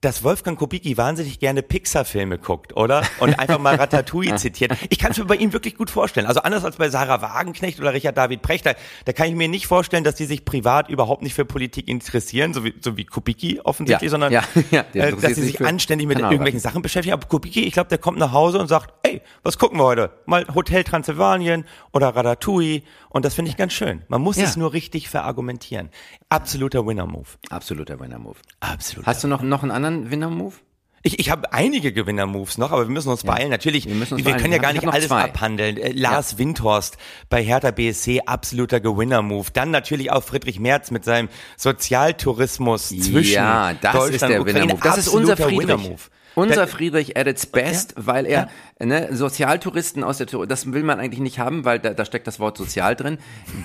[0.00, 3.02] dass Wolfgang Kubicki wahnsinnig gerne Pixar-Filme guckt, oder?
[3.18, 4.72] Und einfach mal Ratatouille zitiert.
[4.88, 6.26] Ich kann es mir bei ihm wirklich gut vorstellen.
[6.26, 9.66] Also anders als bei Sarah Wagenknecht oder Richard David Precht, da, kann ich mir nicht
[9.66, 13.60] vorstellen, dass die sich privat überhaupt nicht für Politik interessieren, so wie, so wie Kubicki
[13.62, 16.32] offensichtlich, Ja, sondern ja, ja, äh, dass sie sich für anständig mit Kanalratten.
[16.32, 17.12] irgendwelchen Sachen beschäftigen.
[17.12, 20.10] Aber Kubicki, ich glaube, der kommt nach Hause und sagt, ey, was gucken wir heute?
[20.24, 22.82] Mal Hotel Transylvanien oder Ratatouille.
[23.10, 24.02] Und das finde ich ganz schön.
[24.08, 24.44] Man muss Ja.
[24.44, 25.90] es nur richtig verargumentieren.
[26.30, 27.26] Absoluter Winner-Move.
[27.50, 28.36] Absoluter Winner-Move.
[28.60, 29.04] Absolut.
[29.06, 30.54] Hast du noch, noch einen anderen Winner-Move?
[31.02, 33.48] Ich, ich habe einige Gewinner-Moves noch, aber wir müssen uns beeilen.
[33.50, 34.50] Natürlich, wir wir, müssen uns können beeilen.
[34.52, 35.22] ja Ich gar nicht alles zwei.
[35.24, 35.78] abhandeln.
[35.78, 36.98] Äh, Lars Windhorst
[37.30, 39.48] bei Hertha BSC, absoluter Gewinner-Move.
[39.54, 44.40] Dann natürlich auch Friedrich Merz mit seinem Sozialtourismus zwischen ja, das Deutschland ist der und
[44.48, 44.60] Ukraine.
[44.64, 44.82] Winner-Move.
[44.84, 45.58] Das ist unser Friedrich.
[45.60, 46.00] Winner-Move.
[46.34, 51.00] Unser Friedrich at its best, weil er ne, Sozialtouristen aus der Tour, das will man
[51.00, 53.18] eigentlich nicht haben, weil da, da steckt das Wort sozial drin.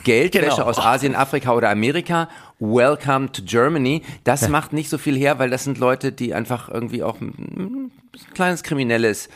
[0.04, 0.63] Geldwäsche Genau.
[0.67, 2.30] aus Asien, Afrika oder Amerika.
[2.60, 4.01] Welcome to Germany.
[4.23, 7.91] Das macht nicht so viel her, weil das sind Leute, die einfach irgendwie auch ein,
[8.17, 9.30] ein kleines kriminelles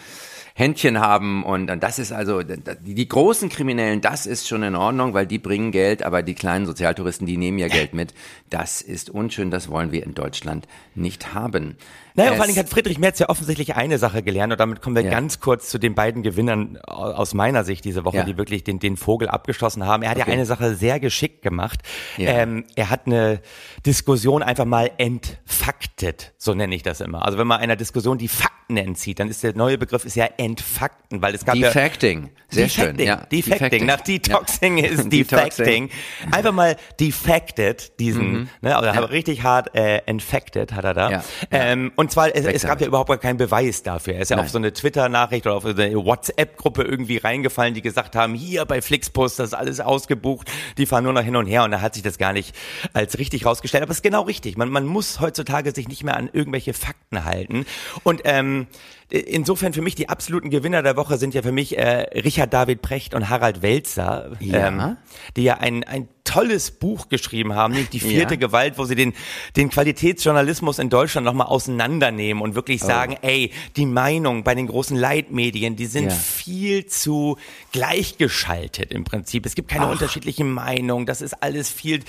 [0.56, 4.76] Händchen haben und dann das ist also die, die großen Kriminellen, das ist schon in
[4.76, 8.14] Ordnung, weil die bringen Geld, aber die kleinen Sozialtouristen, die nehmen ja Geld mit.
[8.50, 11.78] Das ist unschön, das wollen wir in Deutschland nicht haben.
[12.16, 14.96] Naja, vor allen Dingen hat Friedrich Merz ja offensichtlich eine Sache gelernt und damit kommen
[14.96, 15.12] wir Ja.
[15.12, 18.24] ganz kurz zu den beiden Gewinnern au- aus meiner Sicht diese Woche, Ja.
[18.24, 20.04] die wirklich den, den Vogel abgeschossen haben.
[20.04, 20.28] Er hat Okay.
[20.28, 21.82] ja eine Sache sehr geschickt gemacht.
[22.18, 22.32] Ja.
[22.32, 23.42] Ähm, er hat eine
[23.86, 27.26] Diskussion einfach mal entfaktet, so nenne ich das immer.
[27.26, 30.26] Also wenn man einer Diskussion die Fakten entzieht, dann ist der neue Begriff ist ja
[30.38, 32.30] entfakten, weil es gab ja Defacting.
[32.50, 32.98] Sehr schön.
[32.98, 33.86] Defacting, Ja, Defacting.
[33.86, 34.88] Nach Detoxing Ja.
[34.88, 35.10] ist.
[35.12, 35.90] Defacting.
[36.32, 38.50] Einfach mal defacted, diesen, Mhm.
[38.62, 41.12] ne, also richtig hart äh, infected hat er da.
[41.12, 41.24] Ja.
[41.52, 44.14] Ähm, und zwar, es, es gab ja überhaupt gar keinen Beweis dafür.
[44.14, 44.46] Er ist ja Nein.
[44.46, 48.64] auf so eine Twitter-Nachricht oder auf so eine WhatsApp-Gruppe irgendwie reingefallen, die gesagt haben, hier
[48.64, 51.82] bei Flixbus, das ist alles ausgebucht, die fahren nur noch hin und her und da
[51.82, 52.56] hat sich das gar nicht
[52.94, 53.84] als richtig rausgestellt.
[53.84, 54.56] Aber es ist genau richtig.
[54.56, 57.66] Man, man muss heutzutage sich nicht mehr an irgendwelche Fakten halten.
[58.04, 58.68] Und ähm,
[59.10, 62.82] insofern für mich die absoluten Gewinner der Woche sind ja für mich äh, Richard David
[62.82, 64.68] Precht und Harald Welzer, Ja.
[64.70, 64.98] ähm,
[65.36, 68.40] die ja ein, ein tolles Buch geschrieben haben, nämlich die vierte Ja.
[68.40, 69.14] Gewalt, wo sie den,
[69.56, 74.96] den Qualitätsjournalismus in Deutschland nochmal auseinandernehmen und wirklich sagen, ey, die Meinung bei den großen
[74.96, 76.16] Leitmedien, die sind Ja.
[76.16, 77.38] viel zu
[77.72, 79.46] gleichgeschaltet im Prinzip.
[79.46, 82.02] Es gibt keine unterschiedlichen Meinungen, das ist alles viel,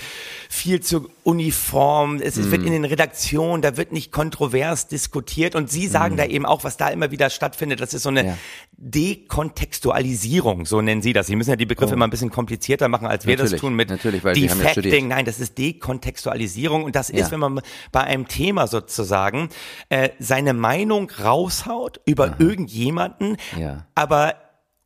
[0.49, 2.19] viel zu uniform.
[2.21, 2.51] Es Mhm.
[2.51, 6.63] wird in den Redaktionen, da wird nicht kontrovers diskutiert und sie sagen da eben auch,
[6.63, 8.25] was da immer wieder stattfindet, das ist so eine.
[8.25, 8.37] Ja.
[8.83, 11.27] Dekontextualisierung, so nennen sie das.
[11.27, 13.43] Sie müssen ja die Begriffe immer ein bisschen komplizierter machen, als wir das Oh.
[13.51, 14.83] Natürlich, tun mit natürlich, weil Sie haben ja Defacting.
[14.91, 15.09] studiert.
[15.09, 17.17] Nein, das ist Dekontextualisierung und das Ja.
[17.19, 19.49] ist, wenn man bei einem Thema sozusagen
[19.89, 23.85] äh, seine Meinung raushaut über irgendjemanden, Ja.
[23.95, 24.35] aber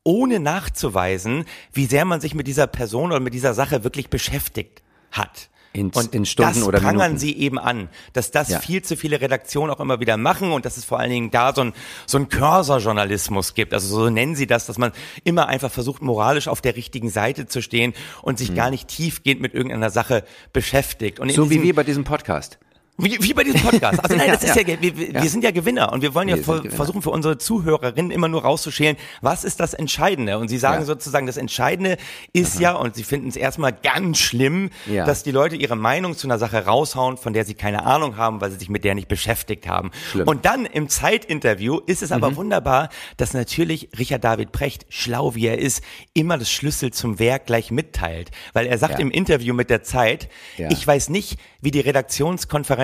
[0.04, 4.84] ohne nachzuweisen, wie sehr man sich mit dieser Person oder mit dieser Sache wirklich beschäftigt
[5.12, 5.50] hat.
[5.76, 7.18] In- und in Stunden das oder prangern Minuten.
[7.20, 8.60] sie eben an, dass das Ja.
[8.60, 11.54] viel zu viele Redaktionen auch immer wieder machen und dass es vor allen Dingen da
[11.54, 11.74] so ein,
[12.06, 13.74] so ein Cursor-Journalismus gibt.
[13.74, 14.92] Also so nennen sie das, dass man
[15.24, 19.42] immer einfach versucht, moralisch auf der richtigen Seite zu stehen und sich gar nicht tiefgehend
[19.42, 21.20] mit irgendeiner Sache beschäftigt.
[21.20, 21.34] Und Mhm.
[21.34, 22.58] So wie diesem- wir bei diesem Podcast.
[22.98, 24.00] Wie, wie bei diesem Podcast.
[24.04, 24.82] Also nein, Ja, das ist ja, ja.
[24.82, 25.26] wir, wir Ja.
[25.26, 26.72] sind ja Gewinner und wir wollen ja Wir Gewinner.
[26.76, 30.38] versuchen für unsere Zuhörerinnen immer nur rauszuschälen, was ist das Entscheidende?
[30.40, 30.86] Und sie sagen Ja.
[30.86, 31.98] sozusagen, das Entscheidende
[32.34, 35.06] ist ja, und sie finden es erstmal ganz schlimm, Ja.
[35.06, 38.40] dass die Leute ihre Meinung zu einer Sache raushauen, von der sie keine Ahnung haben,
[38.42, 39.92] weil sie sich mit der nicht beschäftigt haben.
[40.12, 40.24] Schlimm.
[40.24, 40.28] Mhm.
[40.30, 45.48] Und dann im Zeitinterview ist es aber wunderbar, dass natürlich Richard David Precht, schlau wie
[45.48, 48.32] er ist, immer das Schlüssel zum Werk gleich mitteilt.
[48.54, 49.00] Weil er sagt Ja.
[49.00, 50.70] im Interview mit der Zeit, Ja.
[50.72, 51.80] ich weiß nicht, wie die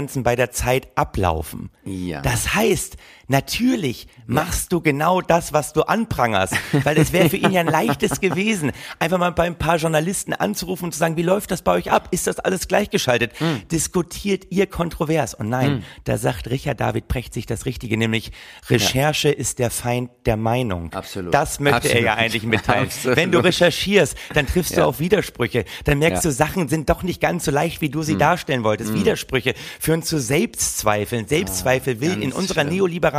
[0.01, 1.69] Redaktionskonferenzen bei der Zeit ablaufen.
[1.83, 2.21] Ja.
[2.21, 2.97] Das heißt,
[3.31, 7.67] natürlich machst du genau das, was du anprangerst, weil es wäre für ihn ja ein
[7.67, 11.61] leichtes gewesen, einfach mal bei ein paar Journalisten anzurufen und zu sagen, wie läuft das
[11.61, 12.07] bei euch ab?
[12.11, 13.39] Ist das alles gleichgeschaltet?
[13.39, 13.67] Hm.
[13.69, 15.33] Diskutiert ihr kontrovers?
[15.33, 18.31] Und nein, da sagt Richard David Precht sich das Richtige, nämlich
[18.69, 20.91] Recherche ist der Feind der Meinung.
[20.93, 21.33] Absolut.
[21.33, 22.19] Das möchte er ja Absolut.
[22.25, 22.85] eigentlich mitteilen.
[22.85, 23.17] Absolut.
[23.17, 24.85] Wenn du recherchierst, dann triffst du Ja.
[24.85, 25.65] auf Widersprüche.
[25.85, 26.29] Dann merkst Ja.
[26.29, 28.93] du, Sachen sind doch nicht ganz so leicht, wie du sie darstellen wolltest.
[28.93, 29.53] Widersprüche.
[29.79, 31.27] Für führen zu Selbstzweifeln.
[31.27, 32.69] Selbstzweifel will in unserer schlimm.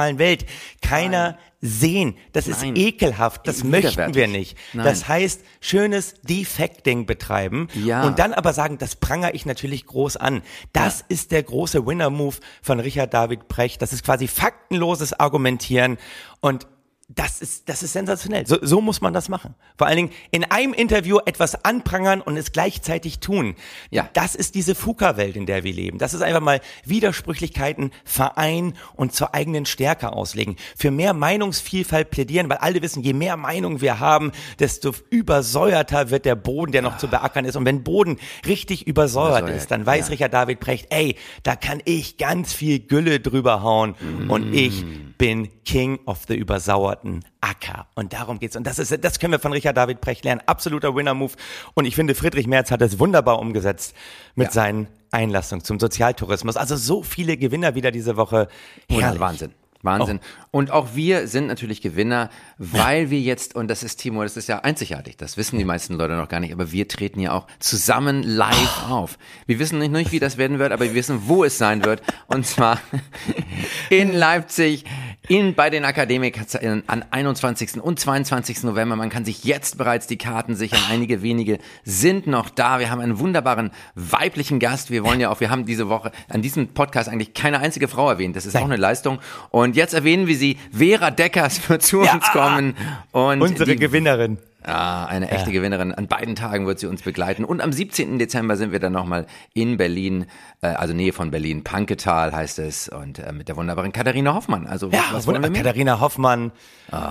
[0.03, 0.47] Neoliberalen Welt
[0.81, 2.17] keiner sehen.
[2.33, 2.75] Das ist Nein.
[2.77, 3.47] ekelhaft.
[3.47, 4.57] Das möchten wir nicht.
[4.73, 4.85] Nein.
[4.85, 8.03] Das heißt, schönes Defecting betreiben Ja.
[8.03, 10.43] und dann aber sagen, das prangere ich natürlich groß an.
[10.73, 13.81] Das ist der große Winner-Move von Richard David Precht.
[13.81, 15.99] Das ist quasi faktenloses Argumentieren
[16.41, 16.67] und
[17.14, 18.46] das ist, das ist sensationell.
[18.46, 19.55] So, so muss man das machen.
[19.77, 23.55] Vor allen Dingen in einem Interview etwas anprangern und es gleichzeitig tun.
[23.90, 24.09] Ja.
[24.12, 25.98] Das ist diese FUKA-Welt, in der wir leben.
[25.98, 30.57] Das ist einfach mal Widersprüchlichkeiten vereinen und zur eigenen Stärke auslegen.
[30.77, 36.25] Für mehr Meinungsvielfalt plädieren, weil alle wissen, je mehr Meinung wir haben, desto übersäuerter wird
[36.25, 37.57] der Boden, der noch zu beackern ist.
[37.57, 40.12] Und wenn Boden richtig übersäuert, Übersäuert, ist, dann weiß ja.
[40.12, 43.94] Richard David Precht, ey, da kann ich ganz viel Gülle drüber hauen
[44.29, 44.85] und ich
[45.23, 47.87] bin King of the übersauerten Acker.
[47.95, 48.57] Und darum geht's.
[48.57, 50.43] Und das ist, das können wir von Richard David Precht lernen.
[50.47, 51.35] Absoluter Winner-Move.
[51.75, 53.95] Und ich finde, Friedrich Merz hat es wunderbar umgesetzt
[54.35, 54.53] mit Ja.
[54.53, 56.57] seinen Einlassungen zum Sozialtourismus.
[56.57, 58.49] Also so viele Gewinner wieder diese Woche.
[58.89, 59.21] Ja, Herrlich.
[59.21, 59.55] Wahnsinn.
[59.83, 60.21] Wahnsinn.
[60.53, 64.49] Und auch wir sind natürlich Gewinner, weil wir jetzt, und das ist Timo, das ist
[64.49, 67.49] ja einzigartig, das wissen die meisten Leute noch gar nicht, aber wir treten ja auch
[67.59, 69.19] zusammen live auf.
[69.47, 72.01] Wir wissen nicht, nicht, wie das werden wird, aber wir wissen, wo es sein wird.
[72.29, 72.79] Und zwar
[73.91, 74.85] in Leipzig,
[75.29, 77.81] in, bei den Akademikern am 21.
[77.81, 78.65] und 22.
[78.65, 78.97] November.
[78.97, 80.81] Man kann sich jetzt bereits die Karten sichern.
[80.91, 82.81] Einige wenige sind noch da.
[82.81, 84.91] Wir haben einen wunderbaren weiblichen Gast.
[84.91, 88.11] Wir wollen ja auch, wir haben diese Woche an diesem Podcast eigentlich keine einzige Frau
[88.11, 88.35] erwähnt.
[88.35, 89.21] Das ist auch eine Leistung.
[89.51, 90.59] Und jetzt erwähnen wir sie.
[90.73, 92.75] Vera Deckers wird zu uns kommen.
[93.13, 94.39] Und Unsere Gewinnerin.
[94.64, 95.92] Ah, eine echte Gewinnerin.
[95.92, 97.44] An beiden Tagen wird sie uns begleiten.
[97.44, 98.18] Und am 17.
[98.18, 100.27] Dezember sind wir dann nochmal in Berlin,
[100.61, 104.66] äh, also Nähe von Berlin, Panketal heißt es, und äh, mit der wunderbaren Katharina Hoffmann.
[104.66, 105.27] Also Ja, was wunderbar.
[105.27, 105.62] wollen wir mehr?
[105.62, 106.53] Katharina Hoffmann,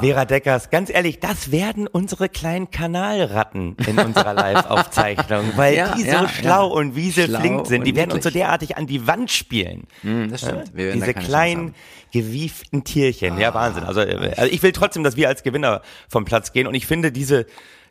[0.01, 0.69] Vera Deckers.
[0.69, 4.33] Ganz ehrlich, das werden unsere kleinen Kanalratten in unserer
[4.81, 6.73] Live-Aufzeichnung, weil Ja, die so ja, schlau ja.
[6.75, 7.87] und wieselflink Schlau sind.
[7.87, 9.87] Die werden uns so derartig an die Wand spielen.
[10.01, 10.71] Hm, das stimmt.
[10.75, 11.73] Diese kleinen,
[12.11, 13.33] gewieften Tierchen.
[13.35, 13.83] Ah, Ja, Wahnsinn.
[13.83, 16.67] Also, äh, also ich will trotzdem, dass wir als Gewinner vom Platz gehen.
[16.67, 17.45] Und ich finde, diese,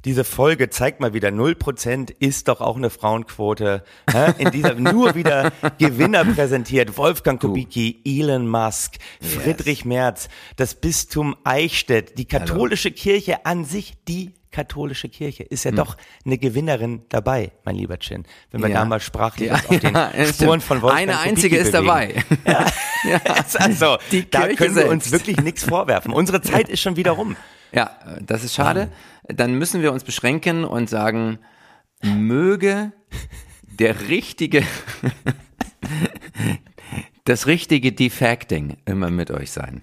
[0.05, 3.85] diese Folge zeigt mal wieder, 0% ist doch auch eine Frauenquote.
[4.11, 4.33] Hä?
[4.39, 6.97] In dieser nur wieder Gewinner präsentiert.
[6.97, 14.33] Wolfgang Kubicki, Elon Musk, Friedrich Merz, das Bistum Eichstätt, die katholische Kirche an sich, die
[14.53, 15.77] katholische Kirche ist Hm.
[15.77, 18.25] ja doch eine Gewinnerin dabei, mein lieber Chin.
[18.51, 18.81] Wenn wir Ja.
[18.81, 21.87] da mal sprachlich Ja, auf den ja, Spuren von Wolfgang Eine Kubicki einzige ist bewegen.
[21.87, 22.25] dabei.
[23.59, 26.13] Also, Die da Kirche können wir uns wirklich nichts vorwerfen.
[26.13, 27.37] Unsere Zeit ist schon wieder rum.
[27.73, 28.91] Ja, äh, das ist schade.
[29.29, 31.39] Dann müssen wir uns beschränken und sagen,
[32.03, 32.93] möge
[33.65, 34.63] der richtige,
[37.25, 39.83] das richtige Defacting immer mit euch sein.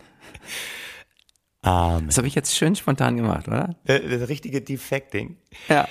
[1.62, 2.08] Amen.
[2.08, 3.76] Das habe ich jetzt schön spontan gemacht, oder?
[3.86, 5.38] Äh, Das richtige Defecting.
[5.68, 5.88] Ja.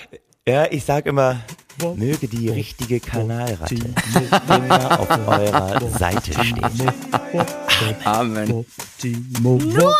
[0.47, 1.41] Ja, ich sag immer,
[1.97, 6.61] möge die richtige Kanalratte immer auf eurer Seite stehen.
[8.05, 8.65] Amen.
[9.41, 9.93] Nur